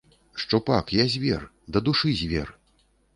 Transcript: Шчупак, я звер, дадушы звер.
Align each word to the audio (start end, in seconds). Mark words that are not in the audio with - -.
Шчупак, 0.43 0.85
я 0.99 1.05
звер, 1.15 1.43
дадушы 1.75 2.15
звер. 2.23 2.51